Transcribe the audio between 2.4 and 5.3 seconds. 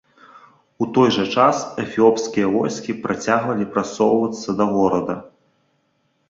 войскі працягвалі прасоўвацца да горада.